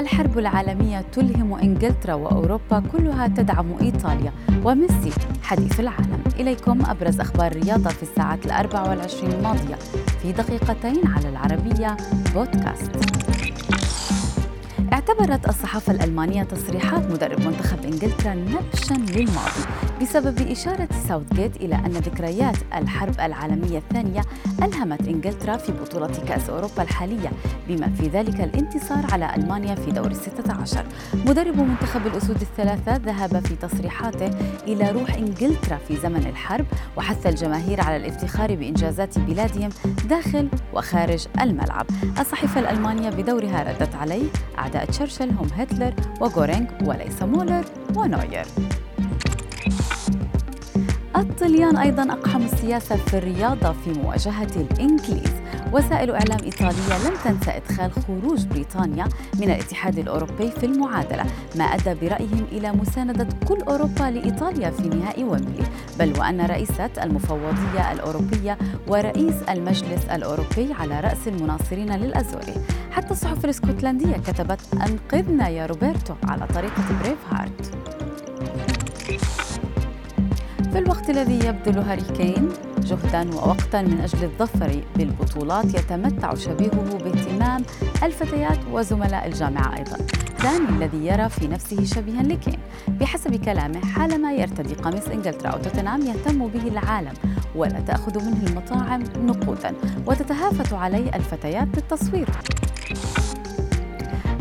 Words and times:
الحرب 0.00 0.38
العالمية 0.38 1.04
تلهم 1.12 1.54
إنجلترا 1.54 2.14
وأوروبا 2.14 2.82
كلها 2.92 3.28
تدعم 3.28 3.66
إيطاليا 3.82 4.32
وميسي 4.64 5.12
حديث 5.42 5.80
العالم. 5.80 6.22
إليكم 6.40 6.78
أبرز 6.86 7.20
أخبار 7.20 7.52
الرياضة 7.52 7.90
في 7.90 8.02
الساعات 8.02 8.46
الأربع 8.46 8.90
والعشرين 8.90 9.32
الماضية 9.32 9.74
في 10.22 10.32
دقيقتين 10.32 11.06
على 11.06 11.28
العربية 11.28 11.96
بودكاست. 12.34 12.90
اعتبرت 14.92 15.48
الصحافة 15.48 15.92
الألمانية 15.92 16.42
تصريحات 16.42 17.10
مدرب 17.10 17.40
منتخب 17.40 17.84
إنجلترا 17.84 18.34
نبشا 18.34 18.94
للماضي 18.94 19.64
بسبب 20.02 20.48
إشارة 20.48 20.88
ساوثجيت 21.08 21.56
إلى 21.56 21.74
أن 21.74 21.90
ذكريات 21.92 22.56
الحرب 22.74 23.20
العالمية 23.20 23.78
الثانية 23.78 24.20
ألهمت 24.62 25.08
إنجلترا 25.08 25.56
في 25.56 25.72
بطولة 25.72 26.12
كأس 26.28 26.50
أوروبا 26.50 26.82
الحالية 26.82 27.30
بما 27.68 27.88
في 27.88 28.08
ذلك 28.08 28.40
الانتصار 28.40 29.06
على 29.12 29.34
ألمانيا 29.34 29.74
في 29.74 29.90
دور 29.90 30.06
الستة 30.06 30.52
عشر. 30.52 30.86
مدرب 31.26 31.56
منتخب 31.56 32.06
الأسود 32.06 32.40
الثلاثة 32.40 32.96
ذهب 32.96 33.46
في 33.46 33.56
تصريحاته 33.56 34.30
إلى 34.66 34.90
روح 34.90 35.14
إنجلترا 35.14 35.76
في 35.88 35.96
زمن 35.96 36.26
الحرب 36.26 36.66
وحث 36.96 37.26
الجماهير 37.26 37.80
على 37.80 37.96
الافتخار 37.96 38.54
بإنجازات 38.54 39.18
بلادهم 39.18 39.70
داخل 40.08 40.48
وخارج 40.74 41.26
الملعب. 41.40 41.86
الصحيفة 42.20 42.60
الألمانية 42.60 43.10
بدورها 43.10 43.62
ردت 43.62 43.94
عليه 43.94 44.28
أعداء 44.58 44.79
تشرشل 44.84 45.30
هم 45.30 45.48
هتلر 45.56 45.94
وغورينغ 46.20 46.66
وليس 46.84 47.22
مولر 47.22 47.64
ونوير. 47.96 48.46
الطليان 51.16 51.76
أيضا 51.76 52.12
أقحموا 52.12 52.46
السياسة 52.46 52.96
في 52.96 53.18
الرياضة 53.18 53.72
في 53.72 53.92
مواجهة 53.92 54.50
الإنجليز. 54.56 55.32
وسائل 55.72 56.10
إعلام 56.10 56.38
إيطالية 56.44 57.08
لم 57.08 57.14
تنسى 57.24 57.50
إدخال 57.50 57.92
خروج 57.92 58.46
بريطانيا 58.46 59.08
من 59.34 59.42
الاتحاد 59.42 59.98
الأوروبي 59.98 60.50
في 60.50 60.66
المعادلة 60.66 61.24
ما 61.56 61.64
أدى 61.64 61.94
برأيهم 61.94 62.46
إلى 62.52 62.72
مساندة 62.72 63.26
كل 63.48 63.58
أوروبا 63.68 64.02
لإيطاليا 64.02 64.70
في 64.70 64.88
نهائي 64.88 65.24
ويمبلي. 65.24 65.66
بل 65.98 66.18
وأن 66.18 66.40
رئيسة 66.40 66.90
المفوضية 67.02 67.92
الأوروبية 67.92 68.58
ورئيس 68.88 69.34
المجلس 69.48 70.04
الأوروبي 70.12 70.72
على 70.80 71.00
رأس 71.00 71.28
المناصرين 71.28 71.92
للأزوري. 71.96 72.54
حتى 72.90 73.10
الصحف 73.10 73.44
الإسكتلندية 73.44 74.16
كتبت 74.16 74.60
أنقذنا 74.74 75.48
يا 75.48 75.66
روبرتو 75.66 76.14
على 76.24 76.46
طريقة 76.46 76.82
Braveheart. 77.02 77.74
في 80.72 80.78
الوقت 80.78 81.10
الذي 81.10 81.46
يبذل 81.46 81.78
هاري 81.78 82.02
كين 82.02 82.48
جهدا 82.78 83.34
ووقتا 83.34 83.82
من 83.82 84.00
أجل 84.00 84.24
الظفر 84.24 84.82
بالبطولات 84.96 85.64
يتمتع 85.64 86.34
شبيهه 86.34 86.98
باهتمام 87.04 87.64
الفتيات 88.02 88.58
وزملاء 88.72 89.26
الجامعة 89.26 89.76
أيضا. 89.76 89.96
داني 90.42 90.68
الذي 90.68 91.06
يرى 91.06 91.28
في 91.28 91.48
نفسه 91.48 91.84
شبيها 91.84 92.22
لكين. 92.22 92.58
بحسب 92.88 93.44
كلامه 93.44 93.80
حالما 93.80 94.32
يرتدي 94.32 94.74
قميص 94.74 95.08
إنجلترا 95.08 95.50
أو 95.50 95.58
توتنهام 95.58 96.00
يهتم 96.00 96.48
به 96.48 96.68
العالم 96.68 97.12
ولا 97.54 97.80
تأخذ 97.80 98.24
منه 98.24 98.46
المطاعم 98.46 99.02
نقودا 99.22 99.74
وتتهافت 100.06 100.72
عليه 100.72 101.14
الفتيات 101.14 101.68
بالتصوير. 101.68 102.28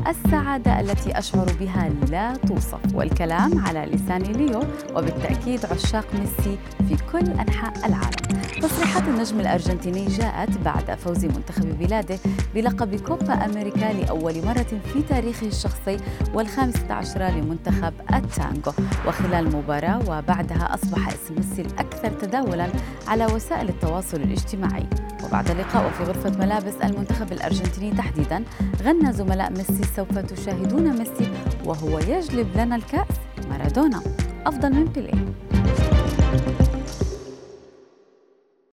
السعادة 0.09 0.79
التي 0.79 1.19
أشعر 1.19 1.45
بها 1.59 1.89
لا 2.09 2.33
توصف 2.33 2.95
والكلام 2.95 3.65
على 3.67 3.85
لسان 3.85 4.21
ليو 4.21 4.59
وبالتأكيد 4.95 5.65
عشاق 5.65 6.05
ميسي 6.13 6.57
في 6.88 6.97
كل 7.11 7.31
أنحاء 7.31 7.88
العالم. 7.88 8.41
تصريحات 8.61 9.03
النجم 9.03 9.39
الأرجنتيني 9.39 10.05
جاءت 10.05 10.57
بعد 10.57 10.97
فوز 10.97 11.25
منتخب 11.25 11.80
بلاده 11.80 12.19
بلقب 12.55 12.95
كوبا 12.95 13.33
أمريكا 13.33 13.93
لأول 13.93 14.45
مرة 14.45 14.81
في 14.93 15.02
تاريخه 15.09 15.47
الشخصي 15.47 15.97
والخامسة 16.33 16.93
عشرة 16.93 17.30
لمنتخب 17.30 17.93
التانغو. 18.13 18.73
وخلال 19.07 19.47
المباراة 19.47 19.99
وبعدها 19.99 20.73
أصبح 20.73 21.08
اسم 21.08 21.36
ميسي 21.37 21.61
الأكثر 21.61 22.09
تداولا 22.09 22.67
على 23.08 23.25
وسائل 23.25 23.69
التواصل 23.69 24.17
الاجتماعي. 24.17 24.86
وبعد 25.23 25.52
اللقاء 25.52 25.87
وفي 25.87 26.03
غرفة 26.03 26.45
ملابس 26.45 26.73
المنتخب 26.83 27.31
الأرجنتيني 27.31 27.91
تحديدا 27.91 28.43
غنى 28.83 29.13
زملاء 29.13 29.52
ميسي 29.52 29.83
سوف 29.95 30.17
تشاهدون 30.17 30.97
ميسي 30.97 31.31
وهو 31.65 31.99
يجلب 31.99 32.47
لنا 32.55 32.75
الكأس 32.75 33.07
مارادونا. 33.49 34.02
أفضل 34.45 34.73
من 34.73 34.85
بيليه. 34.85 35.48